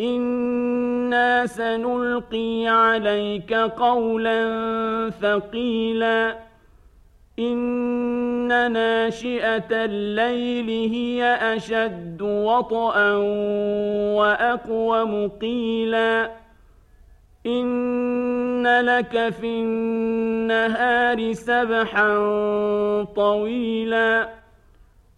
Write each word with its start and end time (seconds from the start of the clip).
أنا 0.00 1.46
سنلقي 1.46 2.66
عليك 2.66 3.54
قولا 3.54 4.40
ثقيلا 5.10 6.36
ان 7.38 8.72
ناشئه 8.72 9.84
الليل 9.84 10.68
هي 10.92 11.24
اشد 11.24 12.22
وطئا 12.22 13.12
واقوم 14.16 15.28
قيلا 15.28 16.30
ان 17.46 18.80
لك 18.80 19.28
في 19.28 19.46
النهار 19.46 21.32
سبحا 21.32 22.08
طويلا 23.16 24.37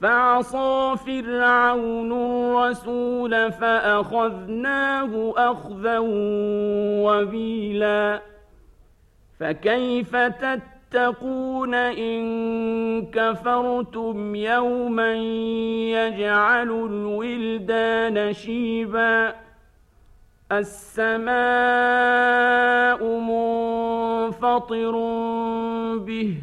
فعصى 0.00 0.94
فرعون 1.06 2.12
الرسول 2.12 3.52
فأخذناه 3.52 5.34
أخذا 5.36 5.98
وبيلا. 7.04 8.22
فكيف 9.40 10.16
تتقون 10.16 11.74
إن 11.74 13.06
كفرتم 13.06 14.34
يوما 14.34 15.14
يجعل 15.92 16.70
الولدان 16.70 18.32
شيبا؟ 18.32 19.34
السماء 20.52 21.26
منفطر 23.20 24.92
به. 25.96 26.34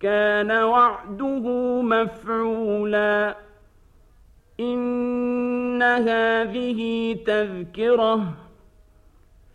كان 0.00 0.50
وعده 0.50 1.44
مفعولا. 1.82 3.36
إن 4.60 5.82
هذه 5.82 7.12
تذكرة 7.26 8.36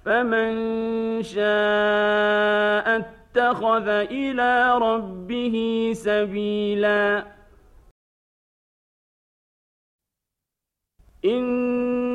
فمن 0.06 0.54
شاء 1.24 2.86
اتخذ 3.36 3.88
إلى 3.88 4.78
ربه 4.78 5.92
سبيلا. 5.96 7.26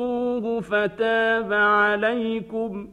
تحصوه 0.00 0.60
فتاب 0.60 1.52
عليكم. 1.52 2.88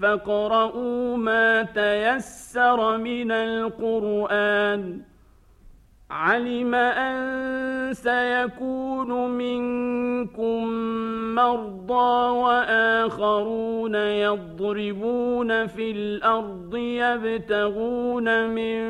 فاقرؤوا 0.00 1.16
ما 1.16 1.62
تيسر 1.62 2.96
من 2.98 3.32
القرآن. 3.32 5.00
علم 6.10 6.74
أن 6.74 7.92
سيكون 7.92 9.30
منكم 9.30 10.68
مرضى 11.34 12.38
وآخرون 12.38 13.94
يضربون 13.94 15.66
في 15.66 15.90
الأرض 15.90 16.76
يبتغون 16.76 18.50
من 18.50 18.84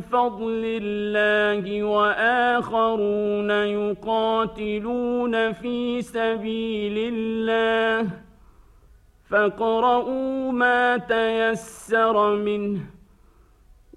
فضل 0.00 0.80
الله 0.82 1.82
وآخرون 1.82 3.50
يقاتلون 3.50 5.52
في 5.52 6.02
سبيل 6.02 7.14
الله 7.14 8.10
فاقرؤوا 9.30 10.52
ما 10.52 10.96
تيسر 10.96 12.36
منه 12.36 12.97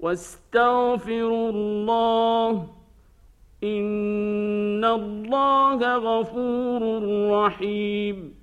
واستغفروا 0.00 1.50
الله 1.50 2.66
إن 3.64 4.84
الله 4.84 5.96
غفور 5.96 6.82
رحيم 7.30 8.35